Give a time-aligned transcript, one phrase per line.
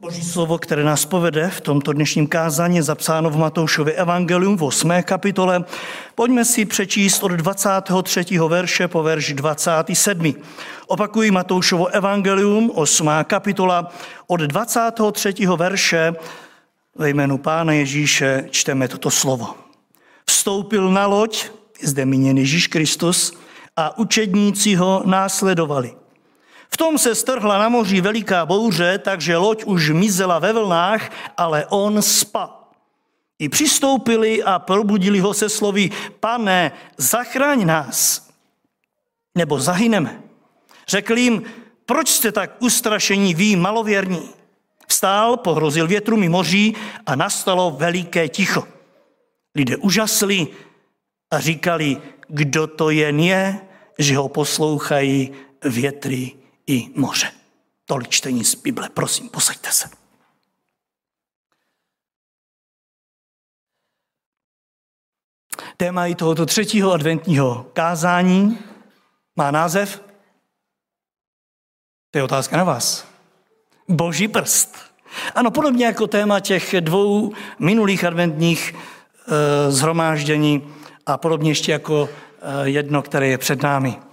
[0.00, 4.62] Boží slovo, které nás povede v tomto dnešním kázání, je zapsáno v Matoušově evangelium v
[4.62, 4.90] 8.
[5.02, 5.64] kapitole.
[6.14, 8.38] Pojďme si přečíst od 23.
[8.48, 10.34] verše po verš 27.
[10.86, 13.08] Opakuji Matoušovo evangelium, 8.
[13.24, 13.92] kapitola,
[14.26, 15.46] od 23.
[15.56, 16.12] verše
[16.94, 19.54] ve jménu Pána Ježíše čteme toto slovo.
[20.26, 21.46] Vstoupil na loď,
[21.82, 23.38] zde míněn Ježíš Kristus,
[23.76, 25.97] a učedníci ho následovali.
[26.70, 31.66] V tom se strhla na moři veliká bouře, takže loď už mizela ve vlnách, ale
[31.66, 32.58] on spal.
[33.38, 38.28] I přistoupili a probudili ho se slovy, pane, zachraň nás,
[39.34, 40.22] nebo zahyneme.
[40.88, 41.42] Řekl jim,
[41.86, 44.28] proč jste tak ustrašení vy, malověrní?
[44.88, 46.76] Vstál, pohrozil větru i moří
[47.06, 48.68] a nastalo veliké ticho.
[49.54, 50.46] Lidé užasli
[51.30, 51.96] a říkali,
[52.28, 53.60] kdo to jen je,
[53.98, 55.32] že ho poslouchají
[55.64, 56.37] větry
[56.68, 57.32] i moře.
[57.84, 58.88] Tolik čtení z Bible.
[58.88, 59.88] Prosím, posaďte se.
[65.76, 68.58] Téma i tohoto třetího adventního kázání
[69.36, 70.02] má název,
[72.10, 73.06] to je otázka na vás,
[73.88, 74.76] Boží prst.
[75.34, 80.74] Ano, podobně jako téma těch dvou minulých adventních e, zhromáždění
[81.06, 84.07] a podobně ještě jako e, jedno, které je před námi.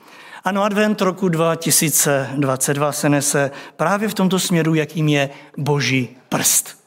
[0.45, 6.77] Ano, advent roku 2022 se nese právě v tomto směru, jakým je boží prst.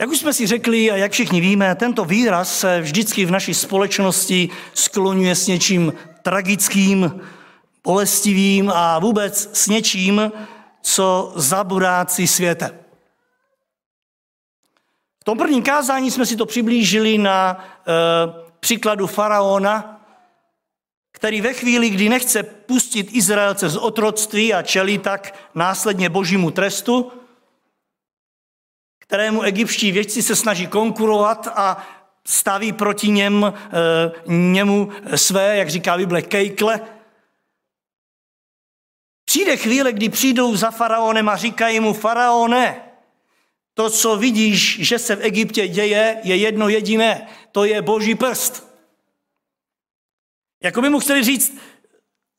[0.00, 3.54] Jak už jsme si řekli a jak všichni víme, tento výraz se vždycky v naší
[3.54, 7.20] společnosti skloňuje s něčím tragickým,
[7.84, 10.32] bolestivým a vůbec s něčím,
[10.82, 12.70] co zaburácí světe.
[15.20, 17.92] V tom prvním kázání jsme si to přiblížili na e,
[18.60, 19.99] příkladu faraona,
[21.20, 27.12] který ve chvíli, kdy nechce pustit Izraelce z otroctví a čelí tak následně božímu trestu,
[28.98, 31.88] kterému egyptští vědci se snaží konkurovat a
[32.26, 33.52] staví proti něm, e,
[34.26, 36.80] němu své, jak říká Bible, kejkle.
[39.24, 42.82] Přijde chvíle, kdy přijdou za faraonem a říkají mu, faraone,
[43.74, 48.69] to, co vidíš, že se v Egyptě děje, je jedno jediné, to je boží prst.
[50.62, 51.58] Jako by mu chtěli říct,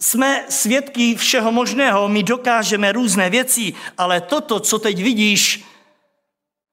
[0.01, 5.65] jsme svědky všeho možného, my dokážeme různé věci, ale toto, co teď vidíš,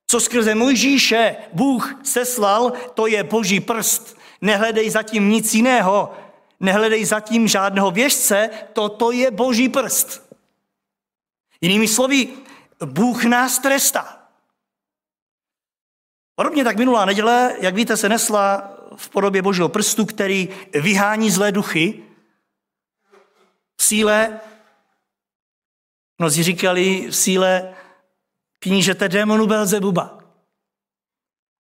[0.07, 4.19] co skrze Mojžíše Bůh seslal, to je boží prst.
[4.41, 6.17] Nehledej zatím nic jiného,
[6.61, 10.29] nehledej zatím žádného věžce, toto je boží prst.
[11.61, 12.29] Jinými slovy,
[12.85, 14.29] Bůh nás trestá.
[16.35, 21.53] Podobně tak minulá neděle, jak víte, se nesla v podobě božího prstu, který vyhání zlé
[21.53, 22.03] duchy
[23.77, 24.41] v síle,
[26.19, 27.75] mnozí říkali v síle
[28.59, 30.19] knížete démonu Belzebuba.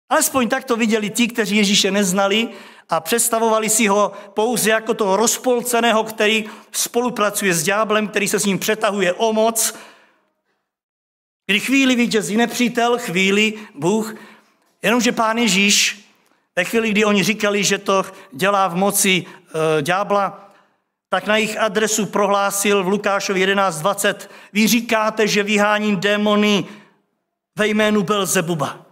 [0.09, 2.49] Alespoň tak to viděli ti, kteří Ježíše neznali
[2.89, 8.45] a představovali si ho pouze jako toho rozpolceného, který spolupracuje s ďáblem, který se s
[8.45, 9.75] ním přetahuje o moc,
[11.45, 14.16] kdy chvíli vítězí nepřítel, chvíli Bůh,
[14.81, 15.97] jenomže Pán Ježíš
[16.57, 20.51] ve chvíli, kdy oni říkali, že to dělá v moci e, ďábla,
[21.09, 24.16] tak na jejich adresu prohlásil v Lukášovi 11.20,
[24.53, 26.66] vy říkáte, že vyháním démony
[27.57, 28.85] ve jménu Belzebuba.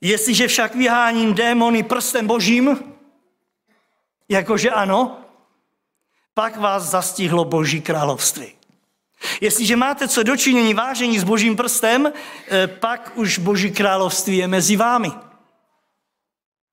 [0.00, 2.94] Jestliže však vyháním démony prstem božím,
[4.28, 5.20] jakože ano,
[6.34, 8.52] pak vás zastihlo boží království.
[9.40, 12.12] Jestliže máte co dočinění vážení s božím prstem,
[12.50, 15.25] e, pak už boží království je mezi vámi.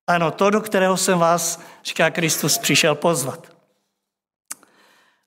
[0.08, 3.56] Ano, to, do kterého jsem vás, říká Kristus, přišel pozvat.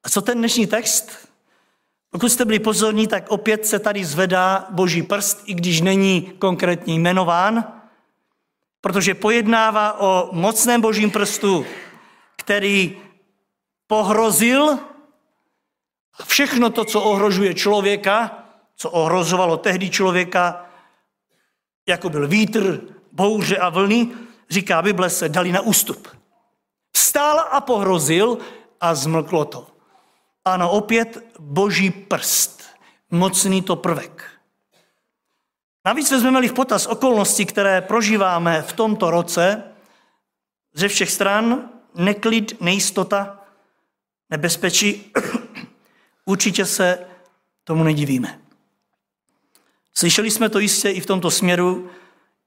[0.04, 1.28] A co ten dnešní text?
[2.10, 6.94] Pokud jste byli pozorní, tak opět se tady zvedá boží prst, i když není konkrétně
[6.94, 7.64] jmenován,
[8.80, 11.66] protože pojednává o mocném božím prstu,
[12.36, 12.98] který
[13.86, 14.78] pohrozil
[16.26, 18.44] všechno to, co ohrožuje člověka,
[18.76, 20.66] co ohrožovalo tehdy člověka,
[21.88, 22.80] jako byl vítr,
[23.12, 26.08] bouře a vlny, říká Bible, se dali na ústup.
[26.96, 28.38] Stál a pohrozil
[28.80, 29.66] a zmlklo to.
[30.44, 32.62] Ano, opět boží prst,
[33.10, 34.30] mocný to prvek.
[35.84, 39.62] Navíc vezmeme-li v potaz okolnosti, které prožíváme v tomto roce,
[40.74, 43.44] ze všech stran, neklid, nejistota,
[44.30, 45.12] nebezpečí,
[46.24, 47.06] určitě se
[47.64, 48.40] tomu nedivíme.
[49.94, 51.90] Slyšeli jsme to jistě i v tomto směru,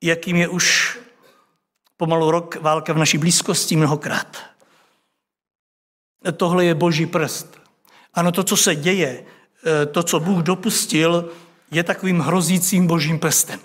[0.02, 0.98] jakým je už
[2.00, 4.38] pomalu rok válka v naší blízkosti mnohokrát.
[6.38, 7.60] Tohle je boží prst.
[8.14, 11.32] Ano, to, co se děje, eh, to, co Bůh dopustil,
[11.72, 13.60] je takovým hrozícím božím prstem.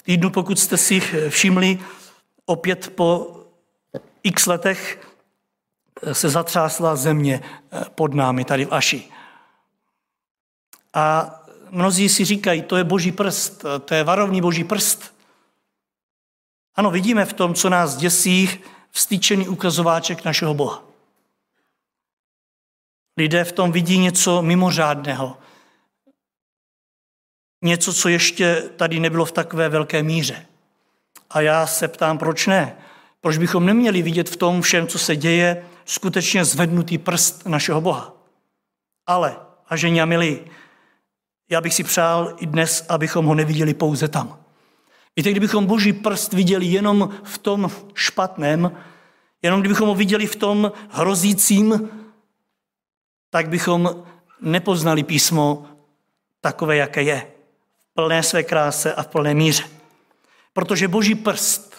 [0.00, 1.78] V týdnu, pokud jste si všimli,
[2.46, 3.36] opět po
[4.22, 5.08] x letech
[6.12, 7.42] se zatřásla země
[7.94, 9.08] pod námi tady v Aši.
[10.94, 11.34] A
[11.70, 15.13] mnozí si říkají, to je boží prst, to je varovný boží prst.
[16.76, 18.50] Ano, vidíme v tom, co nás děsí,
[18.90, 20.84] vstýčený ukazováček našeho Boha.
[23.16, 25.38] Lidé v tom vidí něco mimořádného.
[27.64, 30.46] Něco, co ještě tady nebylo v takové velké míře.
[31.30, 32.76] A já se ptám, proč ne?
[33.20, 38.12] Proč bychom neměli vidět v tom všem, co se děje, skutečně zvednutý prst našeho Boha?
[39.06, 39.36] Ale,
[39.68, 40.40] a žení a milí,
[41.50, 44.43] já bych si přál i dnes, abychom ho neviděli pouze tam.
[45.16, 48.76] Víte, kdybychom boží prst viděli jenom v tom špatném,
[49.42, 51.88] jenom kdybychom ho viděli v tom hrozícím,
[53.30, 54.04] tak bychom
[54.40, 55.66] nepoznali písmo
[56.40, 57.32] takové, jaké je.
[57.90, 59.64] V plné své kráse a v plné míře.
[60.52, 61.74] Protože boží prst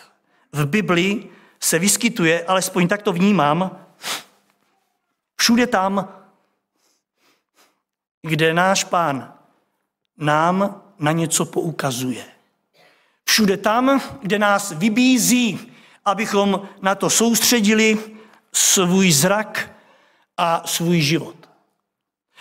[0.51, 1.29] v Biblii
[1.59, 3.85] se vyskytuje, alespoň tak to vnímám,
[5.35, 6.09] všude tam,
[8.21, 9.33] kde náš pán
[10.17, 12.34] nám na něco poukazuje.
[13.25, 15.71] Všude tam, kde nás vybízí,
[16.05, 17.99] abychom na to soustředili
[18.53, 19.71] svůj zrak
[20.37, 21.35] a svůj život.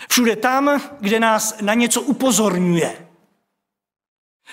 [0.09, 3.09] Všude tam, kde nás na něco upozorňuje.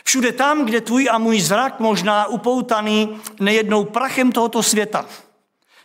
[0.04, 5.06] Všude tam, kde tvůj a můj zrak možná upoutaný nejednou prachem tohoto světa,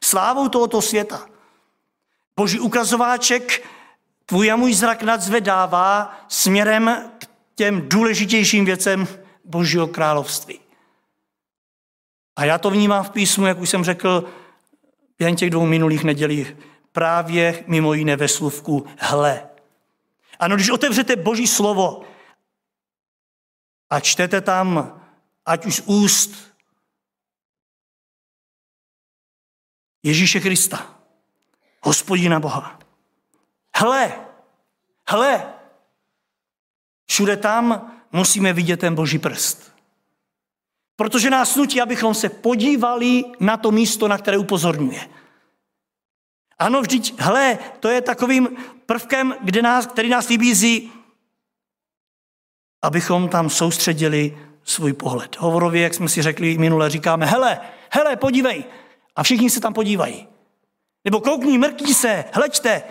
[0.05, 1.27] slávou tohoto světa.
[2.37, 3.69] Boží ukazováček
[4.27, 9.09] tvůj a můj zrak nadzvedává směrem k těm důležitějším věcem
[9.47, 10.61] Božího království.
[12.37, 14.33] A já to vnímám v písmu, jak už jsem řekl,
[15.19, 16.57] během těch dvou minulých nedělí,
[16.93, 19.49] právě mimo jiné ve sluvku hle.
[20.39, 22.05] Ano, když otevřete Boží slovo
[23.91, 25.01] a čtete tam,
[25.47, 26.57] ať už z úst
[30.03, 30.95] Ježíše Krista,
[31.83, 32.79] hospodina Boha.
[33.77, 34.27] Hle,
[35.09, 35.55] hle,
[37.07, 39.73] všude tam musíme vidět ten Boží prst.
[40.97, 45.09] Protože nás nutí, abychom se podívali na to místo, na které upozorňuje.
[46.59, 48.49] Ano, vždyť, hele, to je takovým
[48.87, 50.93] prvkem, kde nás, který nás vybízí,
[52.83, 55.37] abychom tam soustředili svůj pohled.
[55.39, 57.61] Hovorově, jak jsme si řekli minule, říkáme, hele,
[57.91, 58.65] hele, podívej.
[59.17, 60.29] A všichni se tam podívají.
[61.05, 62.83] Nebo koukni, mrkni se, hleďte.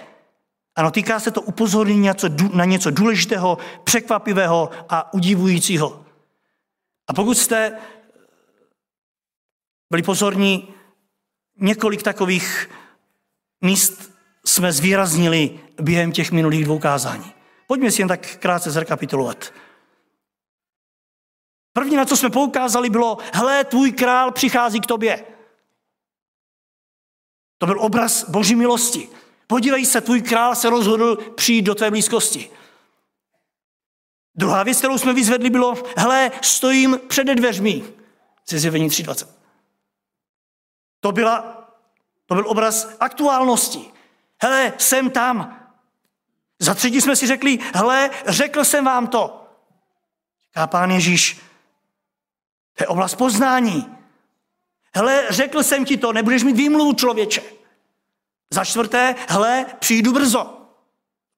[0.76, 2.10] Ano, týká se to upozornění
[2.54, 6.06] na něco důležitého, překvapivého a udivujícího.
[7.08, 7.78] A pokud jste
[9.90, 10.74] byli pozorní,
[11.60, 12.70] několik takových
[13.62, 14.12] míst
[14.46, 17.34] jsme zvýraznili během těch minulých dvou kázání.
[17.68, 19.54] Pojďme si jen tak krátce zrekapitulovat.
[21.74, 25.26] První, na co jsme poukázali, bylo, hele, tvůj král přichází k tobě.
[27.58, 29.10] To byl obraz boží milosti.
[29.48, 32.52] Podívej se, tvůj král se rozhodl přijít do tvé blízkosti.
[34.36, 37.84] Druhá věc, kterou jsme vyzvedli, bylo, hele, stojím před dveřmi.
[38.48, 39.28] Ze zjevení 3.20.
[41.00, 41.68] To, byla,
[42.26, 43.92] to byl obraz aktuálnosti.
[44.42, 45.62] Hele, jsem tam.
[46.60, 49.48] Za třetí jsme si řekli, hele, řekl jsem vám to.
[50.48, 51.42] Říká pán Ježíš,
[52.78, 53.98] to je oblast poznání.
[54.96, 57.55] Hele, řekl jsem ti to, nebudeš mít výmluvu člověče.
[58.54, 60.58] Za čtvrté, hele, přijdu brzo.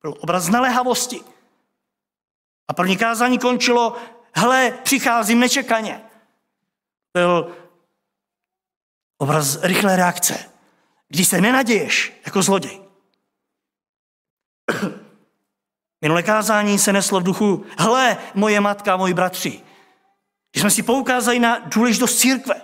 [0.02, 1.22] Byl obraz naléhavosti.
[2.68, 3.96] A první kázání končilo,
[4.36, 6.02] hele, přicházím nečekaně.
[7.14, 7.56] Byl
[9.18, 10.52] obraz rychlé reakce,
[11.08, 12.82] když se nenaděješ jako zloděj.
[16.02, 19.62] Minulé kázání se neslo v duchu, hele, moje matka, moji bratři.
[20.52, 22.62] Když jsme si poukázali na důležitost církve,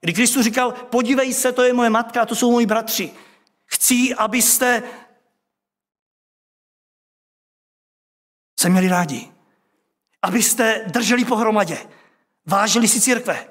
[0.00, 3.12] kdy Kristus říkal, podívej se, to je moje matka, to jsou moji bratři.
[3.72, 4.82] Chci, abyste
[8.60, 9.32] se měli rádi.
[10.22, 11.88] Abyste drželi pohromadě.
[12.46, 13.48] Vážili si církve.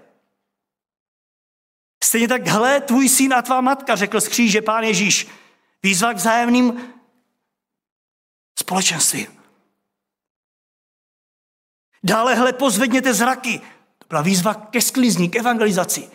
[2.03, 5.27] Stejně tak, hle, tvůj syn a tvá matka, řekl z kříže pán Ježíš.
[5.83, 6.93] Výzva k vzájemným
[8.59, 9.27] společenství.
[12.03, 13.61] Dále, hle, pozvedněte zraky.
[13.97, 16.11] To byla výzva ke sklizní, k evangelizaci.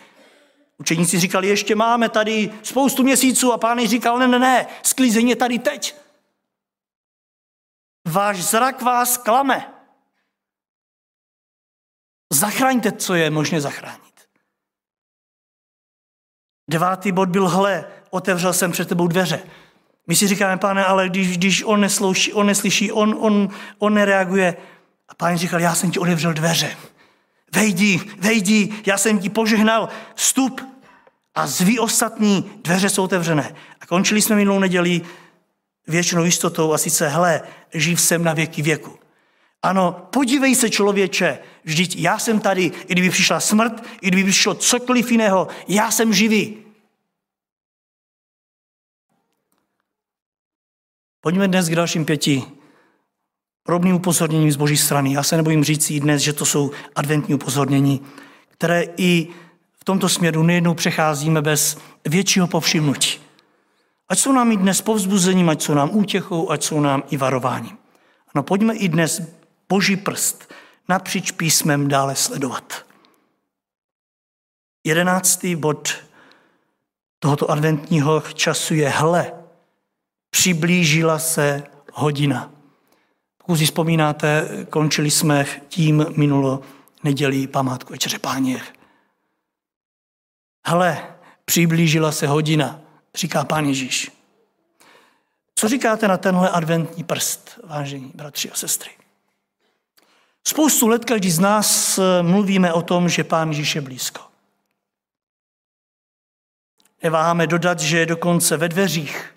[0.77, 5.35] Učeníci říkali, ještě máme tady spoustu měsíců a pán říkal, ne, ne, ne, sklízení je
[5.35, 5.95] tady teď.
[8.07, 9.73] Váš zrak vás klame.
[12.33, 14.01] Zachraňte, co je možné zachránit.
[16.69, 19.43] Devátý bod byl, hle, otevřel jsem před tebou dveře.
[20.07, 24.57] My si říkáme, pane, ale když, když on, neslouší, on neslyší, on, on, on nereaguje.
[25.09, 26.77] A pán říkal, já jsem ti otevřel dveře.
[27.55, 30.61] Vejdi, vejdi, já jsem ti požehnal, vstup.
[31.35, 33.55] A zví ostatní dveře jsou otevřené.
[33.81, 35.01] A končili jsme minulou neděli
[35.87, 37.41] věčnou jistotou a sice, hele,
[37.73, 38.99] živ jsem na věky věku.
[39.61, 44.53] Ano, podívej se člověče, vždyť já jsem tady, i kdyby přišla smrt, i kdyby přišlo
[44.53, 46.57] cokoliv jiného, já jsem živý.
[51.21, 52.43] Pojďme dnes k dalším pěti
[53.67, 55.13] rovným upozorněním z boží strany.
[55.13, 58.01] Já se nebojím říct i dnes, že to jsou adventní upozornění,
[58.49, 59.27] které i
[59.73, 63.19] v tomto směru nejednou přecházíme bez většího povšimnutí.
[64.09, 67.77] Ať jsou nám i dnes povzbuzením, ať jsou nám útěchou, ať jsou nám i varováním.
[68.35, 69.21] No pojďme i dnes
[69.69, 70.53] boží prst
[70.87, 72.85] napříč písmem dále sledovat.
[74.83, 75.93] Jedenáctý bod
[77.19, 79.31] tohoto adventního času je hle,
[80.29, 82.54] přiblížila se hodina.
[83.45, 86.61] Pokud si vzpomínáte, končili jsme tím minulo
[87.03, 88.73] nedělí památku večeře páněch.
[90.65, 92.79] Hle, přiblížila se hodina,
[93.15, 94.11] říká pán Ježíš.
[95.55, 98.91] Co říkáte na tenhle adventní prst, vážení bratři a sestry?
[100.47, 104.21] Spoustu let každý z nás eh, mluvíme o tom, že Pán Ježíš je blízko.
[107.03, 109.34] Neváháme dodat, že je dokonce ve dveřích.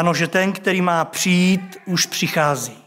[0.00, 2.84] Ano, že ten, který má přijít, už přichází.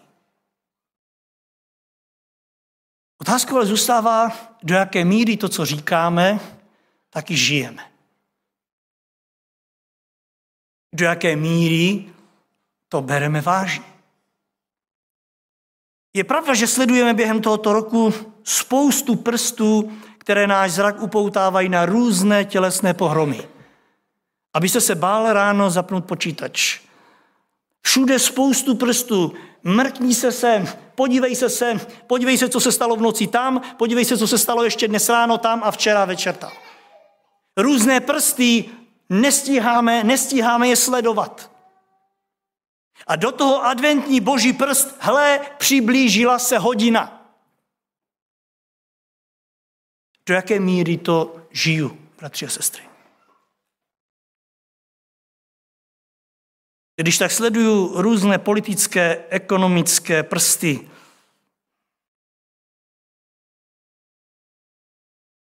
[3.22, 4.32] Otázka ale zůstává,
[4.64, 6.40] do jaké míry to, co říkáme,
[7.10, 7.92] taky žijeme.
[10.94, 12.14] Do jaké míry
[12.90, 13.86] to bereme vážně.
[16.14, 22.46] Je pravda, že sledujeme během tohoto roku spoustu prstů, které náš zrak upoutávají na různé
[22.46, 23.50] tělesné pohromy.
[24.54, 26.84] Abyste se bál ráno zapnout počítač.
[27.86, 29.34] Všude spoustu prstů.
[29.64, 34.06] Mrkni se sem, podívej se sem, podívej se, co se stalo v noci tam, podívej
[34.06, 36.52] se, co se stalo ještě dnes ráno tam a včera večer tam.
[37.58, 38.70] Různé prsty
[39.10, 41.52] nestíháme, nestíháme je sledovat.
[43.08, 47.20] A do toho adventní boží prst, hle, přiblížila se hodina.
[50.26, 52.93] Do jaké míry to žiju, bratři a sestry?
[56.96, 60.90] Když tak sleduju různé politické, ekonomické prsty,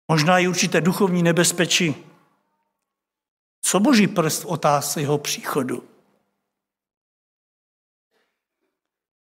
[0.07, 1.95] možná i určité duchovní nebezpečí,
[3.61, 5.89] co boží prst otázce jeho příchodu?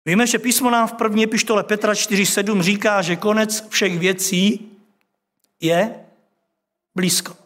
[0.06, 4.72] Víme, že písmo nám v první epištole Petra 4.7 říká, že konec všech věcí
[5.60, 6.06] je
[6.96, 7.38] blízko.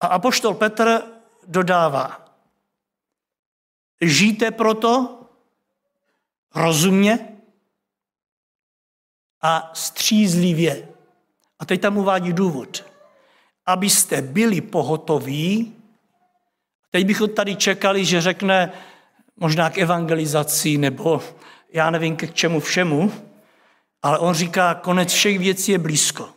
[0.00, 1.13] A apoštol Petr
[1.46, 2.24] dodává,
[4.00, 5.20] žijte proto
[6.54, 7.28] rozumně
[9.42, 10.88] a střízlivě.
[11.58, 12.84] A teď tam uvádí důvod.
[13.66, 15.74] Abyste byli pohotoví,
[16.90, 18.72] teď bychom tady čekali, že řekne,
[19.36, 21.22] možná k evangelizaci nebo
[21.72, 23.12] já nevím k čemu všemu,
[24.02, 26.28] ale on říká, konec všech věcí je blízko.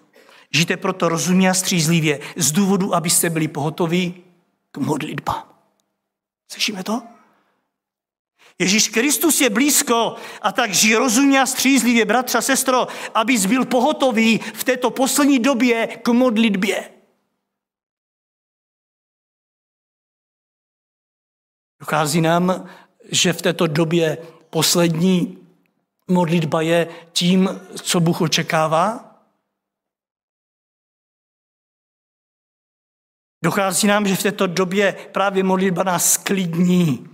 [0.54, 4.24] Žijte proto rozumně a střízlivě, z důvodu, abyste byli pohotoví
[4.78, 5.44] k modlitbám.
[6.52, 7.04] Slyšíme to?
[8.60, 13.66] Ježíš Kristus je blízko a tak žij rozumně a střízlivě, bratře a sestro, abys byl
[13.66, 16.92] pohotový v této poslední době k modlitbě.
[21.80, 22.70] Dochází nám
[23.12, 24.18] že v této době
[24.50, 25.38] poslední
[26.08, 29.07] modlitba je tím, co Bůh očekává?
[33.44, 37.10] Dochází nám, že v této době právě modlitba nás sklidní,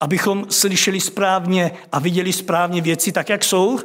[0.00, 3.78] abychom slyšeli správně a viděli správně věci tak, jak jsou.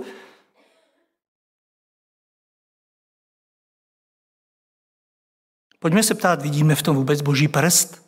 [5.79, 8.03] Pojďme se ptát, vidíme v tom vůbec boží prst?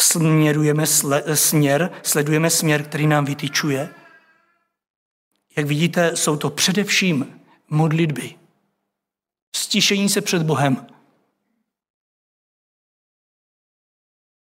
[0.00, 0.86] směrujeme
[1.34, 3.94] směr, sledujeme směr, který nám vytyčuje.
[5.56, 8.34] Jak vidíte, jsou to především modlitby.
[9.56, 10.86] Stišení se před Bohem.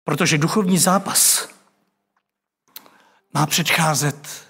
[0.05, 1.49] Protože duchovní zápas
[3.33, 4.45] má předcházet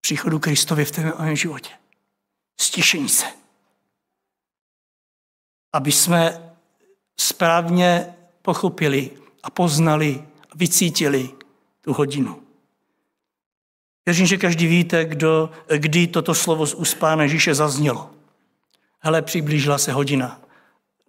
[0.00, 1.70] příchodu Kristovi v tvém životě.
[2.60, 3.26] Stišení se.
[5.72, 6.54] Aby jsme
[7.16, 9.10] správně pochopili,
[9.42, 11.30] a poznali a vycítili
[11.80, 12.42] tu hodinu.
[14.06, 18.10] Věřím, že každý víte, kdo, kdy toto slovo z úst Pána Ježíše zaznělo.
[18.98, 20.40] Hele, přiblížila se hodina.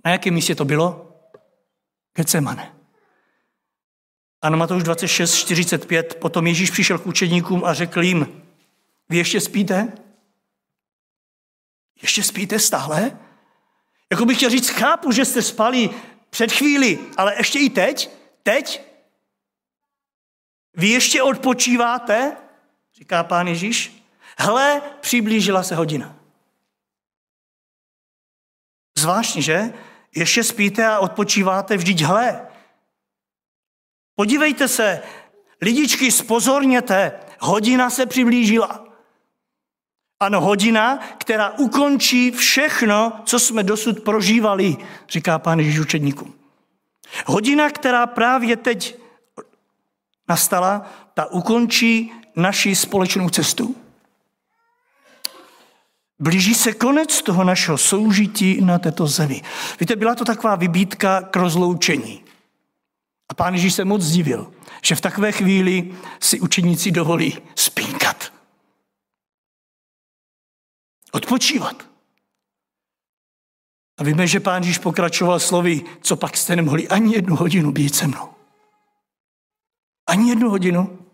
[0.05, 1.12] Na jakém místě to bylo?
[2.15, 2.75] Getsemane.
[4.46, 8.44] A na Matouš 26, 45, potom Ježíš přišel k učeníkům a řekl jim,
[9.10, 9.94] vy ještě spíte?
[12.02, 13.20] Ještě spíte stále?
[14.12, 15.90] Jako bych chtěl říct, chápu, že jste spali
[16.30, 18.10] před chvíli, ale ještě i teď?
[18.44, 18.82] Teď?
[20.74, 22.38] Vy ještě odpočíváte?
[22.98, 24.06] Říká pán Ježíš.
[24.38, 26.16] Hle, přiblížila se hodina.
[28.98, 29.74] Zvláštní, že?
[30.16, 32.54] Ještě spíte a odpočíváte vždyť hle.
[34.15, 35.01] Podívejte se,
[35.62, 38.86] lidičky, spozorněte, hodina se přiblížila.
[40.19, 44.77] Ano, hodina, která ukončí všechno, co jsme dosud prožívali,
[45.10, 46.34] říká pán Ježíš učedníkům.
[47.25, 48.98] Hodina, která právě teď
[50.29, 53.75] nastala, ta ukončí naši společnou cestu.
[56.19, 59.41] Blíží se konec toho našeho soužití na této zemi.
[59.79, 62.25] Víte, byla to taková vybítka k rozloučení.
[63.29, 64.53] A pán Ježíš se moc zdivil,
[64.84, 68.34] že v takové chvíli si učeníci dovolí spínkat.
[71.12, 71.89] Odpočívat.
[73.98, 77.96] A víme, že pán Ježíš pokračoval slovy, co pak jste nemohli ani jednu hodinu být
[77.96, 78.34] se mnou.
[80.08, 81.05] Ani jednu hodinu.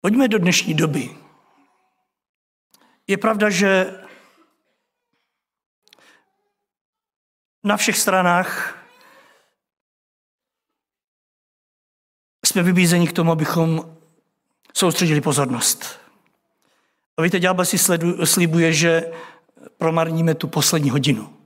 [0.00, 1.16] Pojďme do dnešní doby.
[3.06, 4.00] Je pravda, že
[7.66, 8.78] na všech stranách
[12.46, 13.96] jsme vybízeni k tomu, abychom
[14.74, 16.00] soustředili pozornost.
[17.16, 19.12] A víte, ďábel si sledu, slibuje, že
[19.78, 21.36] promarníme tu poslední hodinu.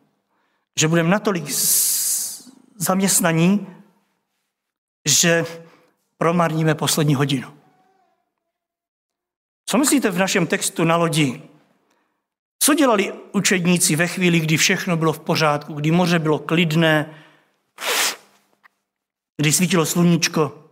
[0.77, 1.45] Že budeme natolik
[2.77, 3.67] zaměstnaní,
[5.07, 5.45] že
[6.19, 7.57] promarníme poslední hodinu.
[9.67, 11.50] Co myslíte v našem textu na lodi?
[12.62, 17.25] Co dělali učedníci ve chvíli, kdy všechno bylo v pořádku, kdy moře bylo klidné,
[19.37, 20.64] kdy svítilo sluníčko?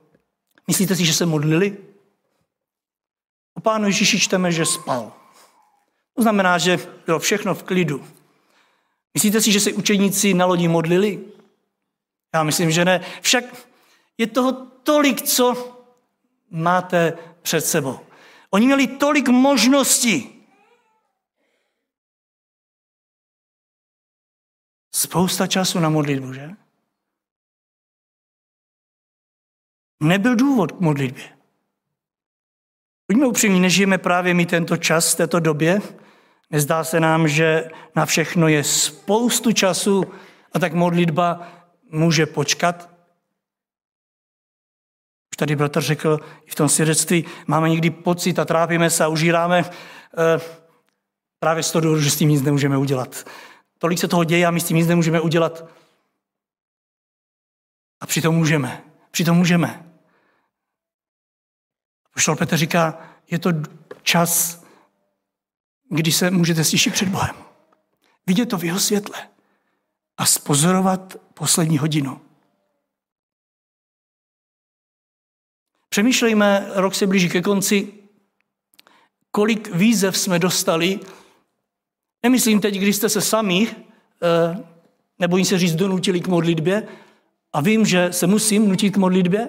[0.66, 1.76] Myslíte si, že se modlili?
[3.54, 5.12] O pánu Ježíši čteme, že spal.
[6.14, 8.04] To znamená, že bylo všechno v klidu.
[9.14, 11.20] Myslíte si, že se učedníci na lodi modlili?
[12.34, 13.00] Já myslím, že ne.
[13.20, 13.44] Však
[14.18, 15.74] je toho tolik, co
[16.50, 18.00] máte před sebou.
[18.50, 20.37] Oni měli tolik možností.
[24.98, 26.50] Spousta času na modlitbu, že?
[30.02, 31.24] Nebyl důvod k modlitbě.
[33.12, 35.80] Buďme upřímní, nežijeme právě my tento čas, této době.
[36.50, 40.04] Nezdá se nám, že na všechno je spoustu času
[40.52, 41.48] a tak modlitba
[41.90, 42.90] může počkat.
[45.32, 49.08] Už tady bratr řekl, i v tom svědectví máme někdy pocit a trápíme se a
[49.08, 50.40] užíráme eh,
[51.38, 53.24] právě z toho, že s tím nic nemůžeme udělat.
[53.78, 55.64] Tolik se toho děje a my s tím nic nemůžeme udělat.
[58.00, 58.84] A přitom můžeme.
[59.10, 59.92] Přitom můžeme.
[62.14, 63.50] Poštol Petr říká, je to
[64.02, 64.64] čas,
[65.88, 67.36] kdy se můžete slyšet před Bohem.
[68.26, 69.28] Vidět to v jeho světle
[70.16, 72.20] a spozorovat poslední hodinu.
[75.88, 77.92] Přemýšlejme, rok se blíží ke konci,
[79.30, 81.00] kolik výzev jsme dostali.
[82.28, 83.68] Nemyslím teď, když jste se sami,
[84.22, 84.64] eh,
[85.18, 86.88] nebo se říct, donutili k modlitbě,
[87.52, 89.48] a vím, že se musím nutit k modlitbě,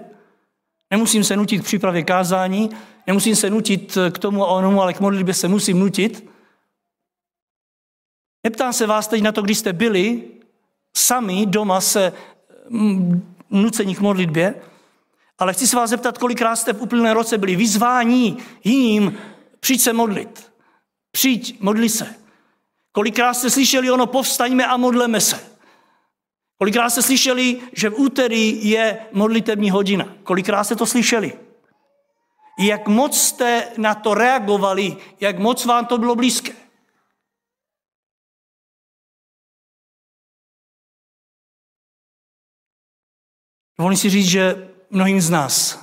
[0.92, 2.70] Nemusím se nutit k přípravě kázání,
[3.08, 6.30] nemusím se nutit k tomu a onomu, ale k modlitbě se musím nutit.
[8.44, 10.24] Neptám se vás teď na to, když jste byli
[10.98, 12.14] sami doma se
[12.70, 14.56] mm, nucení k modlitbě,
[15.40, 19.18] ale chci se vás zeptat, kolikrát jste v úplném roce byli vyzváni jiným,
[19.60, 20.52] přijď se modlit.
[21.12, 22.20] Přijď, modli se.
[23.00, 25.58] Kolikrát jste slyšeli ono, povstaňme a modleme se.
[26.58, 30.16] Kolikrát jste slyšeli, že v úterý je modlitební hodina?
[30.24, 31.40] Kolikrát jste to slyšeli?
[32.60, 36.52] Jak moc jste na to reagovali, jak moc vám to bylo blízké?
[43.78, 45.80] Dovolím si říct, že mnohým z nás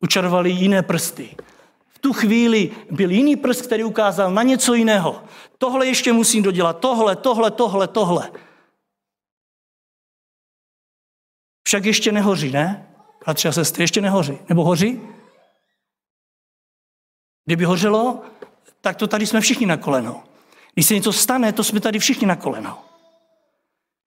[0.00, 1.36] učarovali jiné prsty.
[1.88, 5.24] V tu chvíli byl jiný prst, který ukázal na něco jiného.
[5.58, 8.32] Tohle ještě musím dodělat, tohle, tohle, tohle, tohle.
[11.66, 12.94] Však ještě nehoří, ne?
[13.24, 14.38] Bratři a sestry, ještě nehoří.
[14.48, 15.00] Nebo hoří?
[17.44, 18.22] Kdyby hořelo,
[18.80, 20.24] tak to tady jsme všichni na koleno.
[20.74, 22.84] Když se něco stane, to jsme tady všichni na koleno.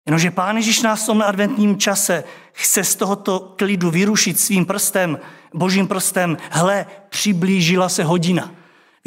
[0.06, 5.20] Jenomže Pán Ježíš nás v tom adventním čase chce z tohoto klidu vyrušit svým prstem,
[5.54, 6.36] božím prstem.
[6.50, 8.54] Hle, přiblížila se hodina.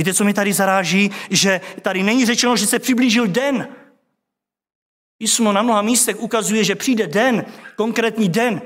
[0.01, 1.11] Víte, co mi tady zaráží?
[1.29, 3.67] Že tady není řečeno, že se přiblížil den.
[5.17, 8.61] Písmo na mnoha místech ukazuje, že přijde den, konkrétní den.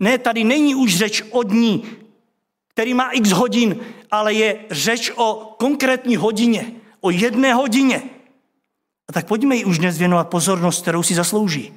[0.00, 1.84] Ne, tady není už řeč o dní,
[2.68, 8.02] který má x hodin, ale je řeč o konkrétní hodině, o jedné hodině.
[9.08, 11.74] A tak pojďme jí už dnes věnovat pozornost, kterou si zaslouží.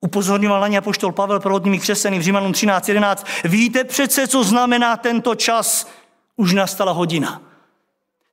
[0.00, 3.24] Upozorňoval na ně apoštol Pavel prvotními křesení v Římanům 13.11.
[3.44, 5.88] Víte přece, co znamená tento čas?
[6.36, 7.45] Už nastala hodina.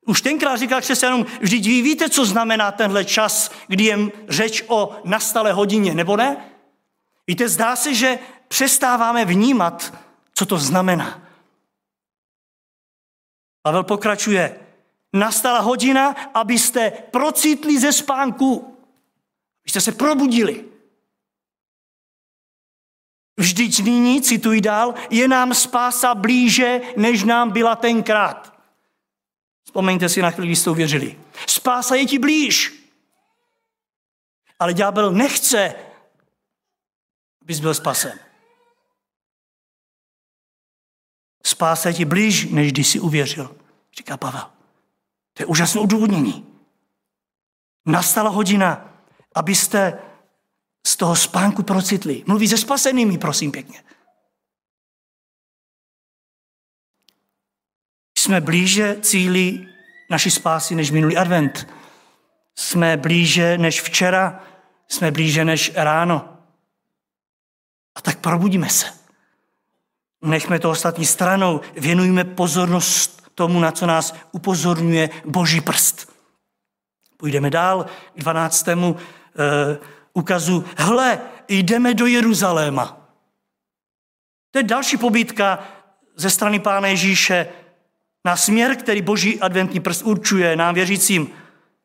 [0.06, 3.98] Už tenkrát říkal křesťanům, vždyť vy víte, co znamená tenhle čas, kdy je
[4.30, 6.50] řeč o nastalé hodině, nebo ne?
[7.28, 9.94] Víte, zdá se, že přestáváme vnímat,
[10.36, 11.28] co to znamená.
[13.62, 14.60] Pavel pokračuje.
[15.14, 18.78] Nastala hodina, abyste procitli ze spánku.
[19.64, 20.66] Abyste se probudili.
[23.38, 28.53] Vždyť nyní, cituji dál, je nám spása blíže, než nám byla tenkrát.
[29.64, 31.20] Vzpomeňte si na chvíli, kdy jste uvěřili.
[31.48, 32.84] Spása je ti blíž.
[34.60, 35.76] Ale ďábel nechce,
[37.42, 38.20] abys byl spasen.
[41.46, 43.56] Spása je ti blíž, než když jsi uvěřil,
[43.98, 44.52] říká Pavel.
[45.34, 46.48] To je úžasné odůvodnění.
[47.86, 48.94] Nastala hodina,
[49.36, 50.00] abyste
[50.88, 52.24] z toho spánku procitli.
[52.28, 53.84] Mluví se spasenými, prosím pěkně.
[58.24, 59.68] Jsme blíže cíli
[60.10, 61.68] naší spásy než minulý advent.
[62.56, 64.44] Jsme blíže než včera,
[64.88, 66.38] jsme blíže než ráno.
[67.96, 68.86] A tak probudíme se.
[70.22, 76.14] Nechme to ostatní stranou, věnujme pozornost tomu, na co nás upozorňuje Boží prst.
[77.18, 78.68] Půjdeme dál k 12.
[78.68, 79.78] Uh, eh,
[80.14, 82.98] ukazu, hle, jdeme do Jeruzaléma.
[84.52, 85.64] To je další pobídka
[86.16, 87.63] ze strany Pána Ježíše
[88.26, 91.30] na směr, který boží adventní prst určuje nám věřícím.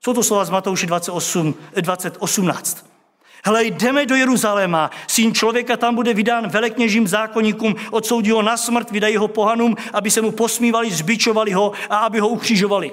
[0.04, 2.88] Jsou to slova z Matouše 28, 2018.
[3.44, 8.90] Hele, jdeme do Jeruzaléma, syn člověka tam bude vydán velekněžím zákonníkům, odsoudí ho na smrt,
[8.90, 12.92] vydají ho pohanům, aby se mu posmívali, zbičovali ho a aby ho ukřižovali.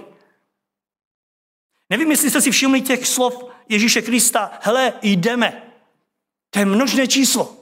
[1.89, 5.61] Nevím, jestli jste si všimli těch slov Ježíše Krista, hele, jdeme.
[6.49, 7.55] To je množné číslo.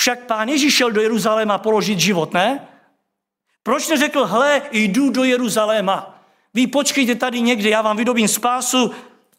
[0.00, 2.68] Však pán Ježíš šel do Jeruzaléma položit život, ne?
[3.64, 6.24] Proč neřekl, hele, jdu do Jeruzaléma.
[6.54, 8.90] Vy počkejte tady někde, já vám vydobím spásu,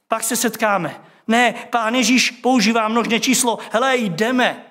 [0.07, 1.01] pak se setkáme.
[1.27, 4.65] Ne, pán Ježíš používá množné číslo, hele, jdeme.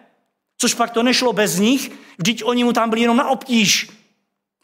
[0.58, 3.90] Což pak to nešlo bez nich, vždyť oni mu tam byli jenom na obtíž.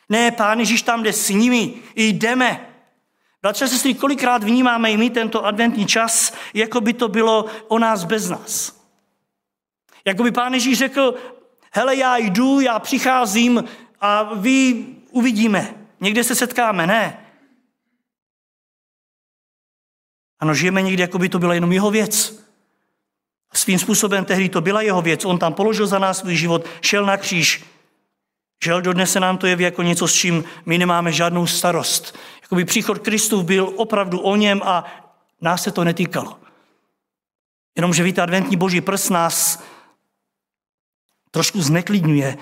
[0.08, 2.66] Ne, pán Ježíš tam jde s nimi, jdeme.
[3.42, 8.04] Bratře, sestry, kolikrát vnímáme i my tento adventní čas, jako by to bylo o nás
[8.04, 8.80] bez nás.
[10.04, 11.14] Jako by pán Ježíš řekl,
[11.72, 13.64] hele, já jdu, já přicházím,
[14.00, 15.74] a vy uvidíme.
[16.00, 17.26] Někde se setkáme, ne?
[20.38, 22.44] Ano, žijeme někdy, jako by to byla jenom jeho věc.
[23.52, 25.24] Svým způsobem tehdy to byla jeho věc.
[25.24, 27.64] On tam položil za nás svůj život, šel na kříž.
[28.64, 32.18] Žel dodnes se nám to jeví jako něco, s čím my nemáme žádnou starost.
[32.42, 34.84] Jakoby příchod Kristův byl opravdu o něm a
[35.40, 36.40] nás se to netýkalo.
[37.76, 39.62] Jenomže víte, adventní boží prst nás
[41.30, 42.38] trošku zneklidňuje,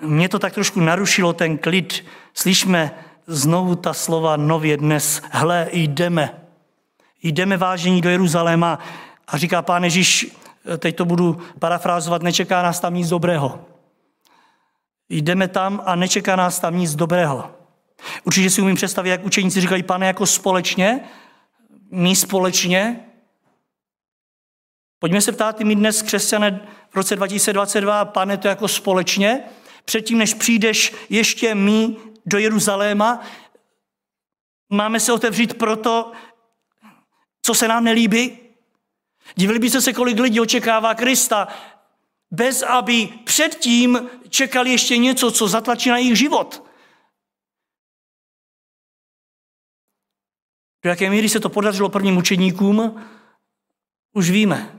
[0.00, 2.04] mě to tak trošku narušilo ten klid.
[2.34, 2.90] Slyšme
[3.26, 5.22] znovu ta slova nově dnes.
[5.30, 6.40] Hle, jdeme.
[7.22, 8.78] Jdeme vážení do Jeruzaléma.
[9.28, 10.36] A říká pán Ježíš,
[10.78, 13.64] teď to budu parafrázovat, nečeká nás tam nic dobrého.
[15.08, 17.50] Jdeme tam a nečeká nás tam nic dobrého.
[18.24, 21.00] Určitě si umím představit, jak učeníci říkají, pane, jako společně,
[21.90, 23.00] my společně.
[24.98, 29.42] Pojďme se ptát my dnes, křesťané, v roce 2022, pane, to jako společně
[29.86, 31.96] předtím, než přijdeš ještě my
[32.26, 33.24] do Jeruzaléma,
[34.70, 36.12] máme se otevřít proto,
[37.42, 38.38] co se nám nelíbí?
[39.34, 41.48] Divili byste se, kolik lidí očekává Krista,
[42.30, 46.66] bez aby předtím čekali ještě něco, co zatlačí na jejich život.
[50.84, 53.04] Do jaké míry se to podařilo prvním učeníkům,
[54.12, 54.75] už víme.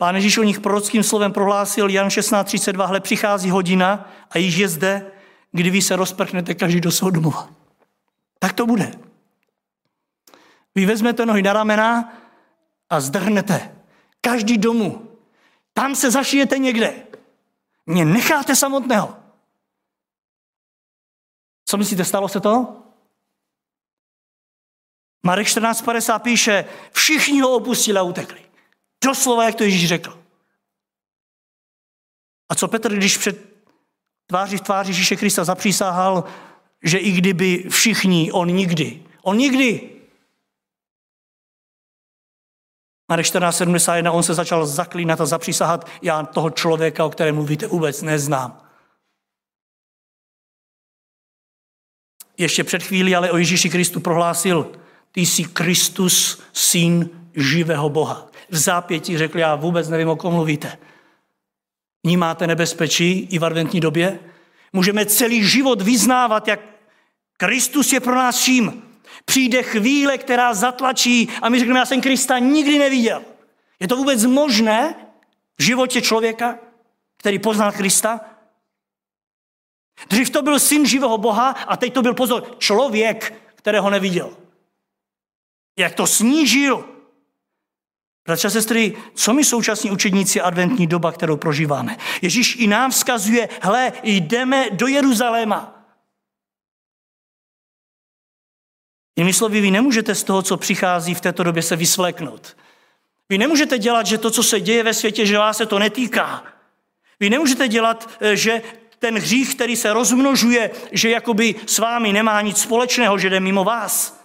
[0.00, 4.68] Pán Ježíš o nich prorockým slovem prohlásil Jan 16.32, hle přichází hodina a již je
[4.68, 5.12] zde,
[5.52, 7.48] kdy vy se rozprchnete každý do svého domova.
[8.38, 8.92] Tak to bude.
[10.74, 12.12] Vy vezmete nohy na ramena
[12.90, 13.76] a zdrhnete.
[14.20, 15.08] Každý domů.
[15.72, 17.06] Tam se zašijete někde.
[17.86, 19.16] Mě necháte samotného.
[21.64, 22.82] Co myslíte, stalo se to?
[25.22, 28.49] Marek 14.50 píše, všichni ho opustili a utekli.
[29.04, 30.22] Doslova, jak to Ježíš řekl.
[32.48, 33.50] A co Petr, když před
[34.26, 36.24] tváří v tváři Ježíše Krista zapřísahal,
[36.82, 39.90] že i kdyby všichni, on nikdy, On nikdy.
[43.08, 48.02] Marek 1471, on se začal zaklínat a zapřísahat, já toho člověka, o kterém mluvíte, vůbec
[48.02, 48.66] neznám.
[52.38, 54.72] Ještě před chvílí ale o Ježíši Kristu prohlásil,
[55.12, 58.30] ty jsi Kristus, syn živého Boha.
[58.50, 60.78] V zápětí řekl, já vůbec nevím, o kom mluvíte.
[62.04, 64.18] Vnímáte nebezpečí i v adventní době?
[64.72, 66.60] Můžeme celý život vyznávat, jak
[67.36, 68.82] Kristus je pro nás vším.
[69.24, 73.22] Přijde chvíle, která zatlačí a my řekneme, já jsem Krista nikdy neviděl.
[73.80, 74.94] Je to vůbec možné
[75.58, 76.58] v životě člověka,
[77.16, 78.20] který poznal Krista?
[80.08, 84.36] Dřív to byl syn živého Boha a teď to byl pozor, člověk, kterého neviděl.
[85.78, 86.99] Jak to snížil.
[88.30, 91.96] Bratře a sestry, co my současní učedníci adventní doba, kterou prožíváme?
[92.22, 95.84] Ježíš i nám vzkazuje, hle, jdeme do Jeruzaléma.
[99.16, 102.56] Jinými slovy, vy nemůžete z toho, co přichází v této době, se vysvleknout.
[103.28, 106.44] Vy nemůžete dělat, že to, co se děje ve světě, že vás se to netýká.
[107.20, 108.62] Vy nemůžete dělat, eh, že
[108.98, 113.64] ten hřích, který se rozmnožuje, že jakoby s vámi nemá nic společného, že jde mimo
[113.64, 114.19] vás.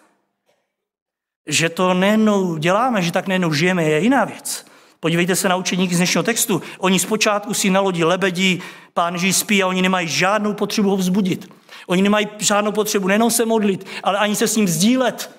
[1.47, 4.65] Že to nejednou děláme, že tak nejednou žijeme, je jiná věc.
[4.99, 6.61] Podívejte se na učeníky z dnešního textu.
[6.77, 8.61] Oni zpočátku si na lodi lebedí,
[8.93, 11.49] pán Ježíš spí a oni nemají žádnou potřebu ho vzbudit.
[11.87, 15.31] Oni nemají žádnou potřebu nejenom se modlit, ale ani se s ním sdílet.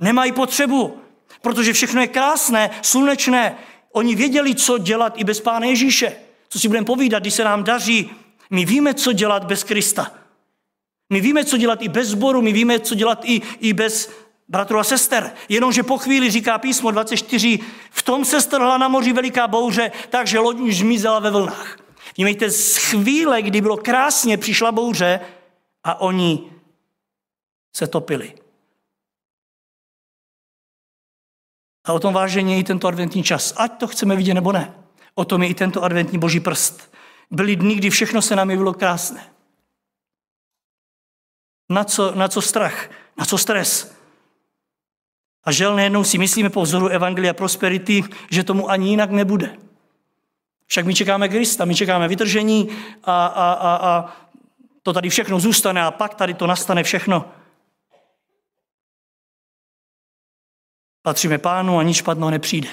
[0.00, 0.98] Nemají potřebu,
[1.42, 3.56] protože všechno je krásné, slunečné.
[3.92, 6.12] Oni věděli, co dělat i bez Pána Ježíše.
[6.48, 8.10] Co si budeme povídat, když se nám daří.
[8.50, 10.12] My víme, co dělat bez Krista.
[11.12, 14.10] My víme, co dělat i bez sboru, my víme, co dělat i, i bez
[14.48, 15.32] bratru a sester.
[15.48, 17.58] Jenomže po chvíli říká písmo 24,
[17.90, 21.78] v tom se strhla na moři veliká bouře, takže loď už zmizela ve vlnách.
[22.16, 25.20] Vnímejte, z chvíle, kdy bylo krásně, přišla bouře,
[25.84, 26.50] a oni
[27.76, 28.34] se topili.
[31.84, 33.54] A o tom vážení je i tento adventní čas.
[33.56, 34.74] Ať to chceme vidět nebo ne.
[35.14, 36.94] O tom je i tento adventní boží prst.
[37.30, 39.32] Byly dny, kdy všechno se nám bylo krásné.
[41.68, 42.90] Na co, na co strach?
[43.16, 43.96] Na co stres?
[45.44, 49.56] A žel nejednou si myslíme po vzoru Evangelia Prosperity, že tomu ani jinak nebude.
[50.66, 52.68] Však my čekáme Krista, my čekáme vytržení
[53.04, 54.16] a, a, a, a
[54.82, 57.32] to tady všechno zůstane a pak tady to nastane všechno.
[61.02, 62.68] Patříme pánu a nic špatného nepřijde.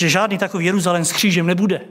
[0.00, 1.88] Že žádný takový Jeruzalém s křížem nebude.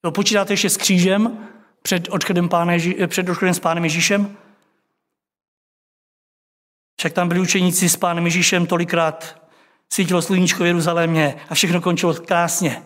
[0.00, 1.48] To počítáte ještě s křížem
[1.82, 4.36] před odchodem, páne, před odchodem s pánem Ježíšem?
[7.02, 9.42] Však tam byli učeníci s pánem Ježíšem tolikrát,
[9.92, 12.82] svítilo sluníčko v Jeruzalémě a všechno končilo krásně.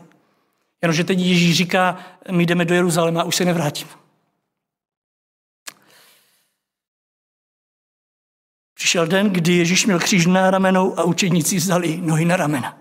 [0.82, 1.98] Jenomže teď Ježíš říká,
[2.30, 3.88] my jdeme do Jeruzaléma a už se nevrátím.
[8.74, 12.78] Přišel den, kdy Ježíš měl kříž na ramenou a učeníci vzali nohy na ramena.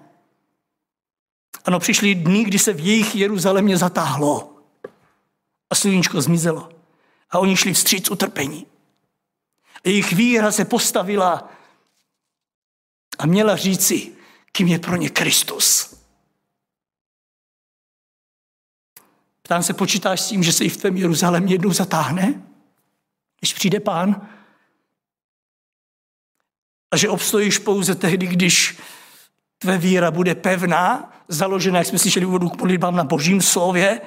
[1.65, 4.53] Ano, přišly dny, kdy se v jejich Jeruzalémě zatáhlo
[5.69, 6.69] a sluníčko zmizelo.
[7.29, 8.65] A oni šli vstříc utrpení.
[9.85, 11.51] Jejich víra se postavila
[13.17, 14.15] a měla říci,
[14.51, 15.95] kým je pro ně Kristus.
[19.41, 22.43] Ptám se, počítáš s tím, že se i v tvém Jeruzalémě jednou zatáhne,
[23.39, 24.29] když přijde pán?
[26.91, 28.79] A že obstojíš pouze tehdy, když
[29.57, 34.01] tvé víra bude pevná, založená, jak jsme slyšeli úvodu k modlitbám na božím slově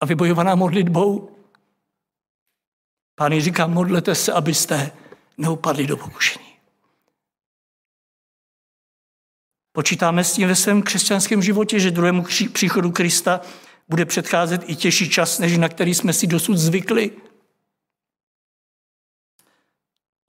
[0.00, 1.36] a vybojovaná modlitbou.
[3.20, 4.92] Pán říká, modlete se, abyste
[5.38, 6.56] neupadli do pokušení.
[9.72, 13.40] Počítáme s tím ve svém křesťanském životě, že druhému příchodu Krista
[13.88, 17.10] bude předcházet i těžší čas, než na který jsme si dosud zvykli.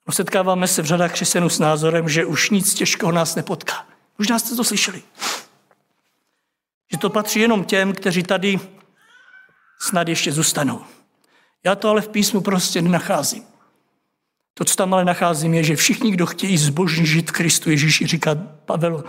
[0.08, 3.88] No, setkáváme se v řadách křesťanů s názorem, že už nic těžkého nás nepotká.
[4.18, 5.04] Možná jste to slyšeli.
[6.92, 8.60] Že to patří jenom těm, kteří tady
[9.80, 10.86] snad ještě zůstanou.
[11.64, 13.44] Já to ale v písmu prostě nenacházím.
[14.54, 18.36] To, co tam ale nacházím, je, že všichni, kdo chtějí zbožně žít Kristu Ježíši, říká
[18.66, 19.04] Pavel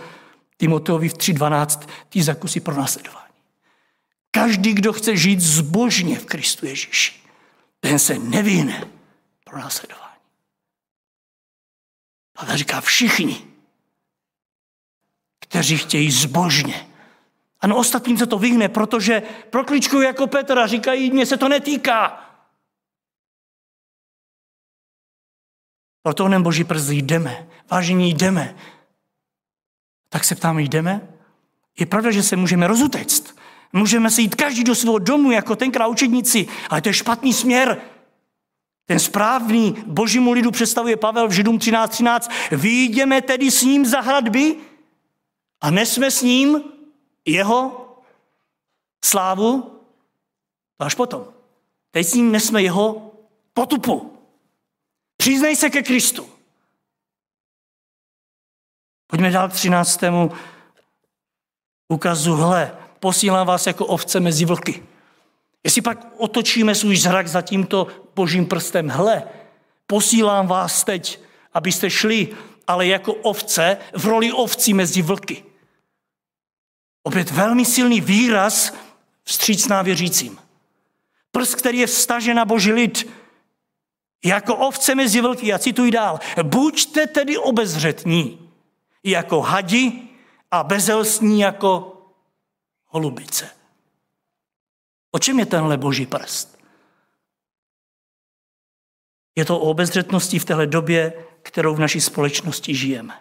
[0.57, 3.33] Timoteovi v 3.12, ty zakusí pro následování.
[4.31, 7.13] Každý, kdo chce žít zbožně v Kristu Ježíši,
[7.79, 8.87] ten se nevyhne
[9.43, 10.03] pro následování.
[12.33, 13.41] Pavel říká všichni,
[15.39, 16.87] kteří chtějí zbožně.
[17.61, 22.32] Ano, ostatním se to vyhne, protože prokličkují jako Petr a říkají, mně se to netýká.
[26.03, 27.47] Proto onem boží prsty jdeme.
[27.71, 28.55] Vážení jdeme.
[30.09, 31.07] Tak se ptáme, jdeme?
[31.79, 33.35] Je pravda, že se můžeme rozutéct.
[33.73, 37.81] Můžeme se jít každý do svého domu, jako tenkrát učedníci, ale to je špatný směr.
[38.85, 41.87] Ten správný božímu lidu představuje Pavel v Židům 13.13.
[41.87, 42.31] 13.
[42.51, 44.55] Vyjdeme tedy s ním za hradby
[45.61, 46.63] a nesme s ním
[47.25, 47.89] jeho
[49.05, 49.79] slávu,
[50.79, 51.27] až potom.
[51.91, 53.11] Teď s ním nesme jeho
[53.53, 54.12] potupu.
[55.23, 56.29] Přiznej se ke Kristu.
[59.07, 60.01] Pojďme dál k 13.
[61.87, 62.35] ukazu.
[62.35, 64.83] Hle, posílám vás jako ovce mezi vlky.
[65.63, 69.23] Jestli pak otočíme svůj zrak za tímto božím prstem, hle,
[69.87, 71.19] posílám vás teď,
[71.53, 72.35] abyste šli,
[72.67, 75.43] ale jako ovce, v roli ovcí mezi vlky.
[77.03, 78.73] Opět velmi silný výraz
[79.23, 80.39] vstřícná věřícím.
[81.31, 83.22] Prst, který je vstažen na boží lid,
[84.25, 85.47] jako ovce mezi vlky.
[85.47, 86.19] Já cituji dál.
[86.43, 88.49] Buďte tedy obezřetní,
[89.03, 89.91] jako hadi
[90.51, 91.97] a bezelstní jako
[92.85, 93.49] holubice.
[95.11, 96.57] O čem je tenhle boží prst?
[99.35, 103.13] Je to o obezřetnosti v téhle době, kterou v naší společnosti žijeme.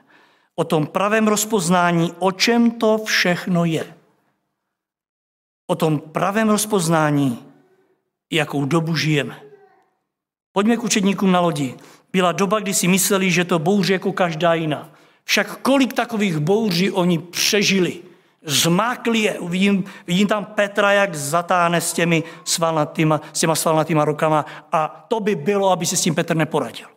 [0.55, 3.95] O tom pravém rozpoznání, o čem to všechno je.
[5.67, 7.47] O tom pravém rozpoznání,
[8.31, 9.52] jakou dobu žijeme.
[10.53, 11.75] Pojďme k učedníkům na lodi.
[12.13, 14.91] Byla doba, kdy si mysleli, že to bouře jako každá jiná.
[15.25, 18.03] Však kolik takových bouří oni přežili.
[18.43, 19.39] Zmákli je.
[19.43, 25.21] Vidím, vidím tam Petra, jak zatáhne s, těmi svalnatýma, s těma svalnatýma rukama a to
[25.21, 26.89] by bylo, aby se s tím Petr neporadil.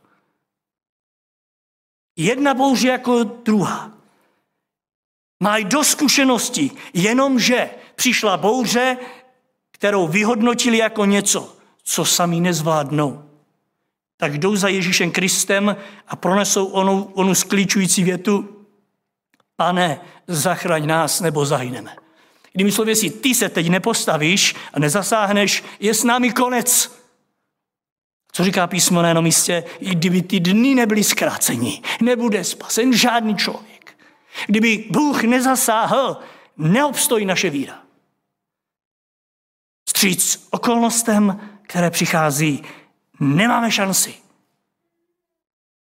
[2.15, 3.91] Jedna bouře jako druhá.
[5.43, 8.97] Mají do zkušenosti, jenomže přišla bouře,
[9.71, 13.24] kterou vyhodnotili jako něco, co sami nezvládnou.
[14.17, 15.75] Tak jdou za Ježíšem Kristem
[16.07, 18.65] a pronesou onu, onu sklíčující větu,
[19.55, 21.95] pane, zachraň nás, nebo zahyneme.
[22.53, 26.95] Kdyby slově, jestli ty se teď nepostavíš a nezasáhneš, je s námi konec.
[28.31, 29.63] Co říká písmo na jednom místě?
[29.79, 33.97] I kdyby ty dny nebyly zkráceni, nebude spasen žádný člověk.
[34.47, 36.17] Kdyby Bůh nezasáhl,
[36.57, 37.79] neobstojí naše víra.
[39.89, 42.63] Stříc okolnostem, které přichází,
[43.19, 44.15] nemáme šanci.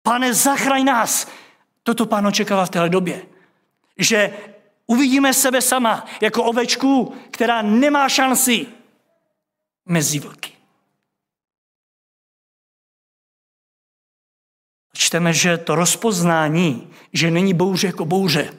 [0.01, 1.27] Pane, zachraň nás.
[1.83, 3.33] Toto pán očekává v téhle době
[3.97, 4.37] že
[4.87, 8.67] uvidíme sebe sama jako ovečku, která nemá šanci
[9.85, 10.51] mezi vlky.
[14.95, 18.57] Čteme, že to rozpoznání, že není bouře jako bouře,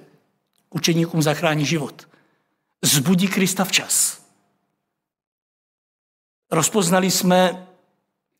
[0.70, 2.08] učeníkům zachrání život.
[2.82, 4.24] Zbudí Krista včas.
[6.50, 7.66] Rozpoznali jsme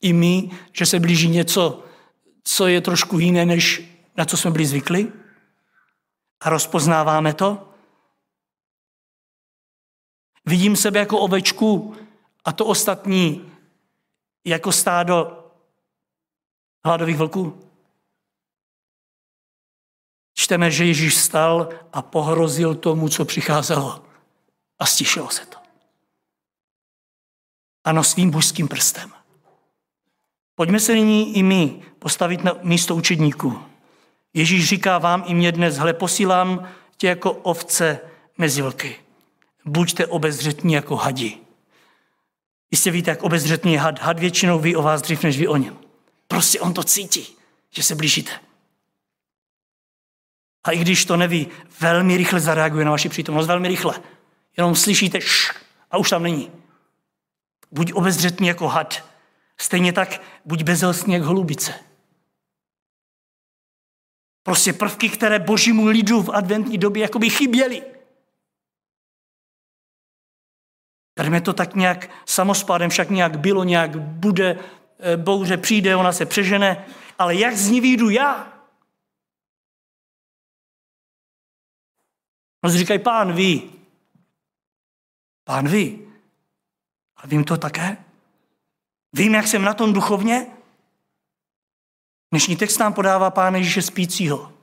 [0.05, 1.83] i my, že se blíží něco,
[2.43, 3.81] co je trošku jiné, než
[4.17, 5.11] na co jsme byli zvyklí?
[6.39, 7.73] A rozpoznáváme to?
[10.45, 11.95] Vidím sebe jako ovečku
[12.45, 13.51] a to ostatní
[14.45, 15.49] jako stádo
[16.85, 17.69] hladových vlků.
[20.33, 24.05] Čteme, že Ježíš stal a pohrozil tomu, co přicházelo.
[24.79, 25.57] A stišilo se to.
[27.83, 29.14] Ano, svým božským prstem.
[30.55, 33.63] Pojďme se nyní i my postavit na místo učedníků.
[34.33, 37.99] Ježíš říká vám i mě dnes, hle, posílám tě jako ovce
[38.37, 38.95] mezi vlky.
[39.65, 41.37] Buďte obezřetní jako hadi.
[42.71, 43.99] Jistě víte, jak obezřetný je had.
[43.99, 45.77] Had většinou ví o vás dřív, než vy o něm.
[46.27, 47.37] Prostě on to cítí,
[47.71, 48.31] že se blížíte.
[50.63, 51.47] A i když to neví,
[51.79, 54.01] velmi rychle zareaguje na vaši přítomnost, velmi rychle.
[54.57, 55.53] Jenom slyšíte š
[55.91, 56.51] a už tam není.
[57.71, 59.14] Buď obezřetný jako had.
[59.59, 61.73] Stejně tak buď bezelstný jak holubice.
[64.43, 67.83] Prostě prvky, které božímu lidu v adventní době jakoby chyběly.
[71.15, 74.59] Berme to tak nějak samospádem, však nějak bylo, nějak bude,
[74.99, 76.85] e, bouře přijde, ona se přežene,
[77.19, 78.53] ale jak z ní výjdu já?
[82.63, 83.71] No říkají, pán ví.
[85.43, 86.07] Pán ví.
[87.17, 88.05] A vím to také?
[89.17, 90.47] Vím, jak jsem na tom duchovně?
[92.31, 94.53] Dnešní text nám podává Pána Ježíše spícího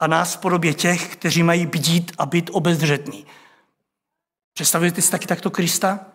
[0.00, 3.26] a nás v podobě těch, kteří mají bdít a být obezřetní.
[4.54, 6.06] Představujete si taky takto Krista?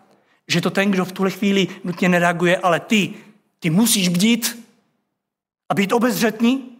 [0.48, 3.14] Že to ten, kdo v tuhle chvíli nutně nereaguje, ale ty,
[3.58, 4.66] ty musíš bdít
[5.68, 6.78] a být obezřetný?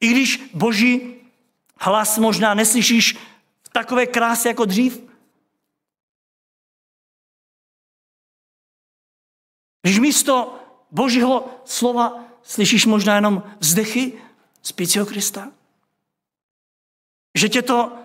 [0.00, 1.14] I když boží
[1.80, 3.18] hlas možná neslyšíš
[3.62, 5.11] v takové kráse jako dřív?
[9.82, 10.58] Když místo
[10.90, 14.22] božího slova slyšíš možná jenom vzdechy
[14.62, 15.52] spícího Krista?
[17.38, 17.98] Že tě to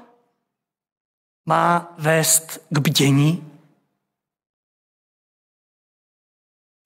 [1.46, 3.52] má vést k bdění?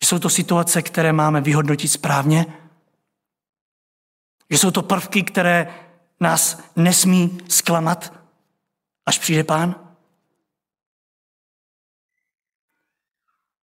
[0.01, 2.45] Že jsou to situace, které máme vyhodnotit správně,
[4.49, 5.75] že jsou to prvky, které
[6.19, 8.13] nás nesmí zklamat,
[9.05, 9.90] až přijde pán.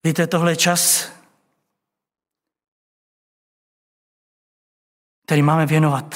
[0.03, 1.11] Víte, tohle je čas,
[5.25, 6.15] který máme věnovat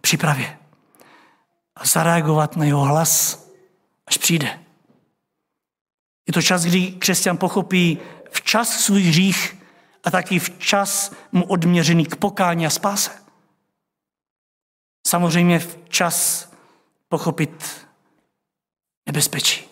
[0.00, 0.58] přípravě
[1.76, 3.46] a zareagovat na jeho hlas,
[4.06, 4.64] až přijde.
[6.26, 7.98] Je to čas, kdy křesťan pochopí
[8.30, 9.56] včas svůj hřích
[10.04, 13.24] a taky včas mu odměřený k pokání a spáse.
[15.06, 16.50] Samozřejmě včas
[17.08, 17.86] pochopit
[19.06, 19.69] nebezpečí.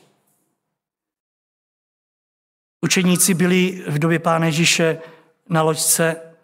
[2.80, 5.02] Učeníci byli v době Pána Ježíše
[5.48, 6.34] na loďce,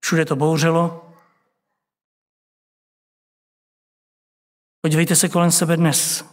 [0.00, 1.12] všude to bouřelo.
[4.80, 6.24] Podívejte se kolem sebe dnes.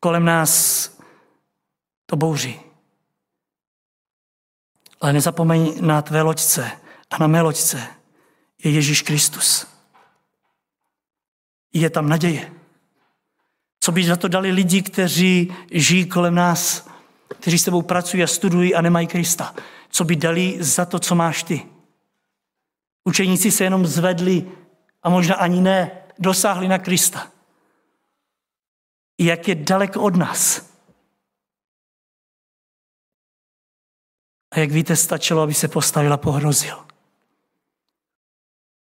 [0.00, 0.92] Kolem nás
[2.06, 2.60] to bouří.
[5.00, 6.70] Ale nezapomeň na tvé loďce
[7.10, 7.86] a na mé loďce
[8.64, 9.66] je Ježíš Kristus.
[11.72, 12.52] Je tam naděje.
[13.80, 16.91] Co by za to dali lidi, kteří žijí kolem nás,
[17.40, 19.54] kteří s tebou pracují a studují a nemají Krista?
[19.90, 21.66] Co by dali za to, co máš ty?
[23.04, 24.50] Učeníci se jenom zvedli
[25.02, 27.32] a možná ani ne, dosáhli na Krista.
[29.20, 30.72] Jak je daleko od nás.
[34.52, 36.86] A jak víte, stačilo, aby se postavil a pohrozil.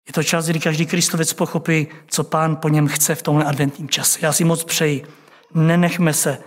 [0.07, 3.89] Je to čas, kdy každý kristovec pochopí, co pán po něm chce v tomhle adventním
[3.89, 4.19] čase.
[4.21, 5.07] Já si moc přeji,
[5.53, 6.43] nenechme se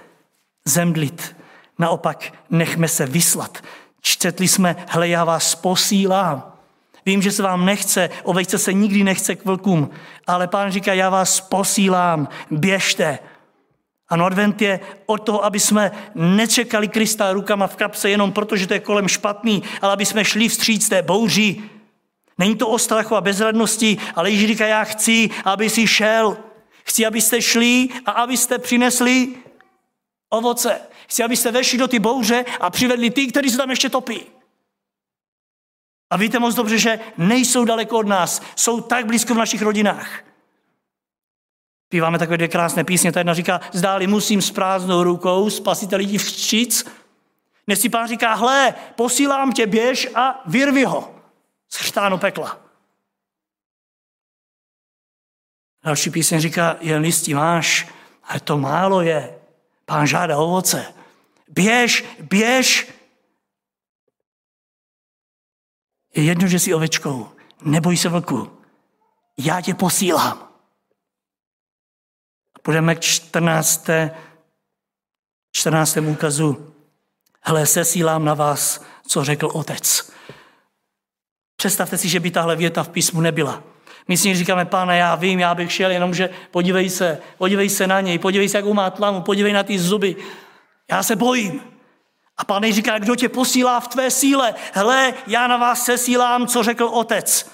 [0.64, 1.36] zemdlit,
[1.80, 3.58] naopak nechme se vyslat.
[4.00, 6.52] Čtetli jsme, hle, já vás posílám.
[7.06, 9.90] Vím, že se vám nechce, ovejce se nikdy nechce k vlkům,
[10.26, 13.18] ale pán říká, já vás posílám, běžte.
[14.08, 18.66] Ano, advent je o to, aby jsme nečekali Krista rukama v kapse jenom proto, že
[18.66, 21.62] to je kolem špatný, ale aby jsme šli vstříc té bouři.
[22.38, 26.36] Není to o strachu a bezradnosti, ale Ježíš říká, já chci, aby si šel.
[26.84, 29.34] Chci, abyste šli a abyste přinesli
[30.30, 30.80] ovoce.
[31.10, 34.26] Chci, abyste vešli do ty bouře a přivedli ty, kteří se tam ještě topí.
[36.10, 40.22] A víte moc dobře, že nejsou daleko od nás, jsou tak blízko v našich rodinách.
[41.88, 43.12] Píváme takové dvě krásné písně.
[43.12, 46.86] Ta jedna říká, zdáli musím s prázdnou rukou spasit lidi vstříc.
[47.66, 51.14] Dnes si pán říká, hle, posílám tě, běž a vyrvi ho
[51.68, 52.60] z chřtánu pekla.
[55.84, 57.88] Další píseň říká, jen listí máš,
[58.22, 59.40] ale to málo je.
[59.84, 60.99] Pán žádá ovoce.
[61.50, 62.92] Běž, běž.
[66.14, 67.28] Je jedno, že jsi ovečkou.
[67.62, 68.58] Neboj se vlku.
[69.38, 70.48] Já tě posílám.
[72.62, 73.86] Půjdeme k 14.
[75.52, 75.96] 14.
[75.96, 76.74] úkazu.
[77.40, 80.12] Hele, sesílám na vás, co řekl otec.
[81.56, 83.62] Představte si, že by tahle věta v písmu nebyla.
[84.08, 88.00] My si říkáme, páne, já vím, já bych šel, jenomže podívej se, podívej se na
[88.00, 90.16] něj, podívej se, jakou má tlamu, podívej na ty zuby.
[90.90, 91.62] Já se bojím.
[92.36, 94.54] A pán říká, kdo tě posílá v tvé síle?
[94.72, 97.50] Hele, já na vás sesílám, co řekl otec.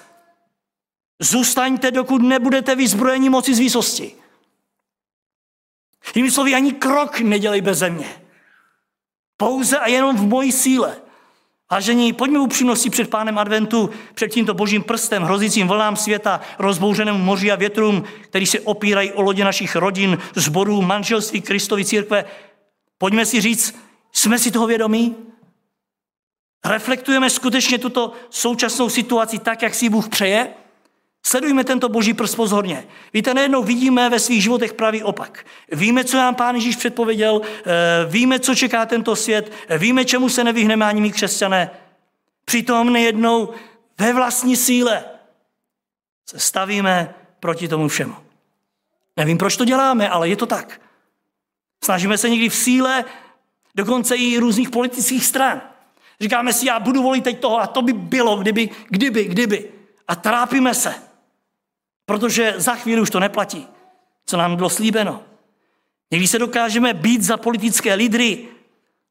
[1.20, 4.14] Zůstaňte, dokud nebudete vyzbrojeni moci z výsosti.
[6.14, 8.22] Jinými slovy, ani krok nedělej bez země.
[9.36, 10.96] Pouze a jenom v mojí síle.
[11.70, 17.52] Vážení, pojďme upřímnosti před pánem adventu, před tímto božím prstem, hrozícím vlnám světa, rozbouřenému moři
[17.52, 22.24] a větrům, který se opírají o lodě našich rodin, zborů, manželství, Kristovi církve.
[22.98, 23.74] Pojďme si říct,
[24.12, 25.16] jsme si toho vědomí?
[26.64, 30.54] Reflektujeme skutečně tuto současnou situaci tak, jak si Bůh přeje?
[31.26, 32.86] Sledujme tento boží prst pozorně.
[33.12, 35.46] Víte, najednou vidíme ve svých životech pravý opak.
[35.72, 37.62] Víme, co nám pán Ježíš předpověděl, eh,
[38.08, 41.70] víme, co čeká tento svět, víme, čemu se nevyhneme ani my křesťané.
[42.44, 43.52] Přitom nejednou
[43.98, 45.04] ve vlastní síle
[46.28, 48.14] se stavíme proti tomu všemu.
[49.16, 50.80] Nevím, proč to děláme, ale je to tak.
[51.84, 53.04] Snažíme se někdy v síle
[53.74, 55.60] dokonce i různých politických stran.
[56.20, 59.70] Říkáme si, já budu volit teď toho a to by bylo, kdyby, kdyby, kdyby.
[60.08, 60.94] A trápíme se.
[62.06, 63.66] Protože za chvíli už to neplatí,
[64.26, 65.22] co nám bylo slíbeno.
[66.10, 68.48] Někdy se dokážeme být za politické lídry.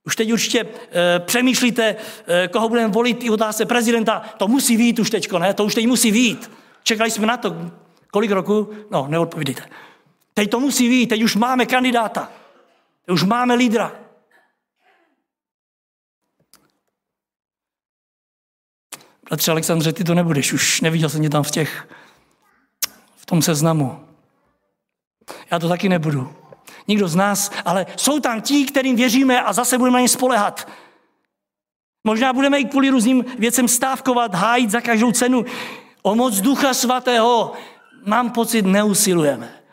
[0.06, 1.96] Už teď určitě e, přemýšlíte,
[2.28, 4.24] e, koho budeme volit i otázce prezidenta.
[4.38, 5.54] To musí vít už teď, ne?
[5.54, 6.52] To už teď musí vít.
[6.84, 7.56] Čekali jsme na to.
[8.12, 8.70] Kolik roku?
[8.92, 9.64] No, neodpovídejte.
[10.34, 12.32] Teď to musí vít, teď už máme kandidáta.
[13.12, 13.92] Už máme lídra.
[19.30, 21.88] Bratře Alexandře, ty to nebudeš, už neviděl jsem tě tam v těch
[23.16, 24.08] v tom seznamu.
[25.52, 26.36] Já to taky nebudu.
[26.88, 30.70] Nikdo z nás, ale jsou tam ti, kterým věříme a zase budeme na ně spolehat.
[32.04, 35.46] Možná budeme i kvůli různým věcem stávkovat, hájit za každou cenu.
[36.02, 37.54] O moc ducha svatého,
[38.06, 39.65] mám pocit, neusilujeme.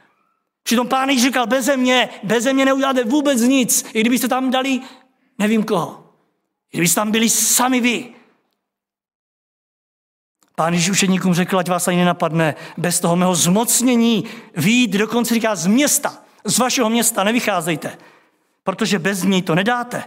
[0.62, 3.84] Přitom pán Ježíš říkal, beze mě, beze mě neuděláte vůbec nic.
[3.94, 4.80] I kdybyste tam dali,
[5.38, 6.14] nevím koho.
[6.72, 8.14] I kdybyste tam byli sami vy.
[10.56, 14.24] Pán Ježíš učeníkům řekl, ať vás ani nenapadne bez toho mého zmocnění
[14.56, 17.98] výjít, dokonce říká z města, z vašeho města, nevycházejte,
[18.64, 20.04] protože bez něj to nedáte.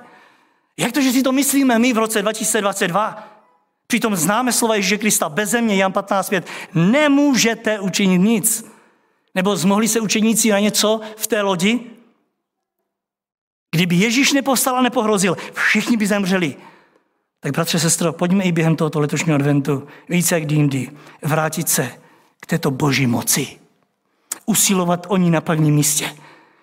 [0.78, 3.32] Jak to, že si to myslíme my v roce 2022?
[3.88, 6.44] Přitom známe slova Ježíše Krista, bez země, Jan 15.5,
[6.74, 8.75] nemůžete učinit nic.
[9.36, 11.80] Nebo zmohli se učeníci na něco v té lodi?
[13.72, 16.56] Kdyby Ježíš nepostal a nepohrozil, všichni by zemřeli.
[17.40, 21.92] Tak bratře, sestro, pojďme i během tohoto letošního adventu více jak jindy vrátit se
[22.40, 23.48] k této boží moci.
[24.46, 26.18] Usilovat o ní na prvním místě.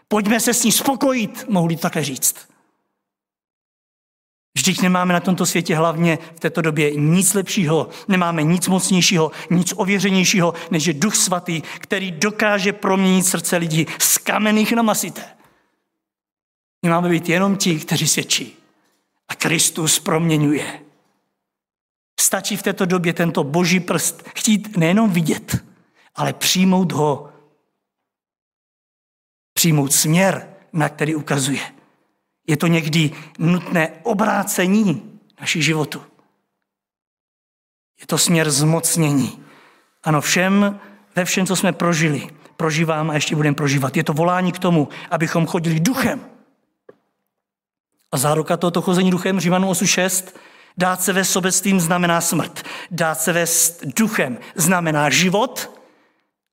[0.09, 2.52] Pojďme se s ní spokojit, mohli to takhle říct.
[4.55, 9.73] Vždyť nemáme na tomto světě hlavně v této době nic lepšího, nemáme nic mocnějšího, nic
[9.77, 15.25] ověřenějšího, než je Duch Svatý, který dokáže proměnit srdce lidí z kamenných na masité.
[16.83, 18.57] My máme být jenom ti, kteří svědčí.
[19.29, 20.81] A Kristus proměňuje.
[22.21, 25.65] Stačí v této době tento boží prst chtít nejenom vidět,
[26.15, 27.33] ale přijmout ho.
[29.55, 31.82] Přijmout směr, na který ukazuje.
[32.47, 36.03] Je to někdy nutné obrácení naší životu.
[38.01, 39.45] Je to směr zmocnění.
[40.03, 40.81] Ano, všem,
[41.17, 43.97] ve všem, co jsme prožili, prožívám a ještě budeme prožívat.
[43.97, 46.21] Je to volání k tomu, abychom chodili duchem.
[48.13, 50.35] A záruka tohoto chození duchem, Římanů 8.6,
[50.79, 52.63] dát se ve sobectvím znamená smrt.
[52.91, 53.45] Dát se ve
[53.97, 55.81] duchem znamená život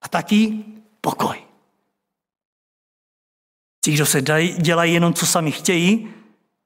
[0.02, 0.66] a taky
[1.02, 1.49] pokoj.
[3.82, 6.10] Ti, kdo se dají, dělají jenom, co sami chtějí,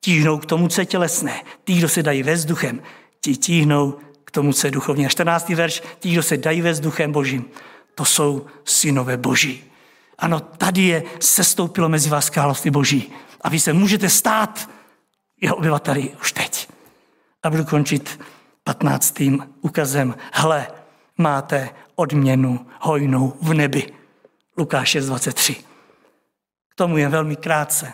[0.02, 1.42] tíhnou k tomu, co je tělesné.
[1.64, 2.82] Ti, kdo se dají ve vzduchem,
[3.22, 5.06] ti tíhnou k tomu, co je duchovně.
[5.06, 5.50] A 14.
[5.50, 7.46] verš, ti, kdo se dají ve vzduchem božím,
[7.96, 9.64] to jsou synové boží.
[10.18, 13.12] Ano, tady je sestoupilo mezi vás království boží.
[13.42, 14.70] A vy se můžete stát
[15.42, 16.70] jeho obyvateli už teď.
[17.44, 18.20] A budu končit
[18.64, 19.24] 15.
[19.62, 20.16] ukazem.
[20.34, 20.68] Hle,
[21.18, 23.84] máte odměnu hojnou v nebi.
[24.58, 25.73] Lukáš 6.23.
[26.74, 27.94] K tomu je velmi krátce.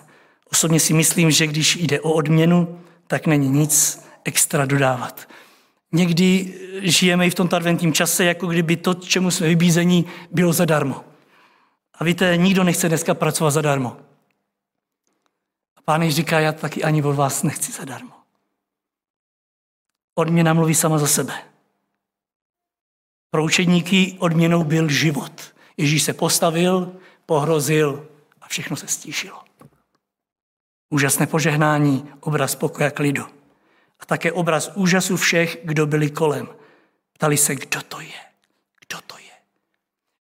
[0.52, 5.30] Osobně si myslím, že když jde o odměnu, tak není nic extra dodávat.
[5.92, 11.06] Někdy žijeme i v tomto adventním čase, jako kdyby to, čemu jsme vybízení, bylo zadarmo.
[11.94, 13.98] A víte, nikdo nechce dneska pracovat zadarmo.
[15.76, 18.12] A pán Ježíš říká, já taky ani od vás nechci zadarmo.
[20.16, 21.34] Odměna mluví sama za sebe.
[23.32, 25.54] Pro učedníky odměnou byl život.
[25.78, 28.08] Ježíš se postavil, pohrozil,
[28.50, 29.42] všechno se stíšilo.
[30.90, 33.26] Úžasné požehnání, obraz pokoje klidu.
[34.00, 36.48] A také obraz úžasu všech, kdo byli kolem.
[37.14, 38.20] Ptali se, kdo to je.
[38.88, 39.32] Kdo to je.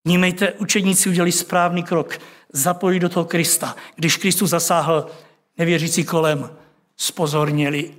[0.06, 2.20] Vnímejte, učedníci udělali správný krok.
[2.54, 3.76] Zapojili do toho Krista.
[3.96, 5.12] Když Kristus zasáhl
[5.58, 6.50] nevěřící kolem,
[6.98, 7.94] spozorněli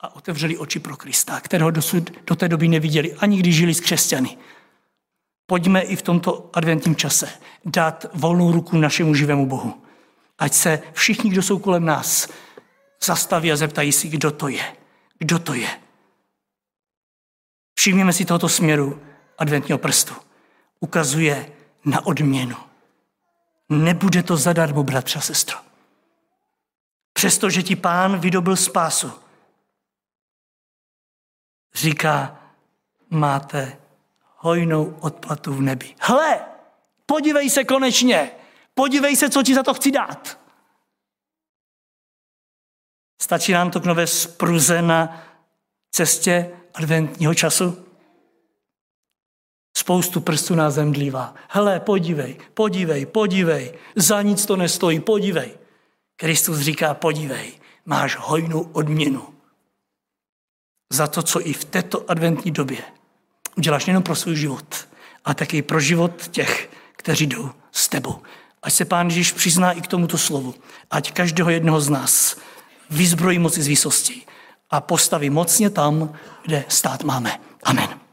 [0.00, 3.80] a otevřeli oči pro Krista, kterého dosud do té doby neviděli, ani když žili s
[3.80, 4.38] křesťany.
[5.50, 7.28] Pojďme i v tomto adventním čase
[7.64, 9.82] dát volnou ruku našemu živému Bohu.
[10.38, 12.28] Ať se všichni, kdo jsou kolem nás,
[13.04, 14.76] zastaví a zeptají si, kdo to je.
[15.18, 15.80] Kdo to je.
[17.74, 19.02] Všimněme si tohoto směru
[19.38, 20.14] adventního prstu.
[20.80, 21.52] Ukazuje
[21.84, 22.56] na odměnu.
[23.68, 25.58] Nebude to zadarmo, bratře a sestro.
[27.12, 29.12] Přestože ti pán vydobil spásu,
[31.74, 32.38] říká,
[33.10, 33.80] máte
[34.40, 35.94] hojnou odplatu v nebi.
[36.00, 36.40] Hle,
[37.06, 38.30] podívej se konečně,
[38.74, 40.40] podívej se, co ti za to chci dát.
[43.22, 45.22] Stačí nám to k nové spruze na
[45.90, 47.86] cestě adventního času?
[49.76, 51.34] Spoustu prstů na zemdlívá.
[51.48, 55.58] Hele, podívej, podívej, podívej, za nic to nestojí, podívej.
[56.16, 57.52] Kristus říká, podívej,
[57.84, 59.34] máš hojnou odměnu
[60.92, 62.99] za to, co i v této adventní době
[63.56, 64.88] uděláš nejen pro svůj život,
[65.24, 68.22] ale taky pro život těch, kteří jdou s tebou.
[68.62, 70.54] Ať se Pán Ježíš přizná i k tomuto slovu.
[70.90, 72.36] Ať každého jednoho z nás
[72.90, 74.22] vyzbrojí moci z výsosti
[74.70, 77.40] a postaví mocně tam, kde stát máme.
[77.62, 78.09] Amen.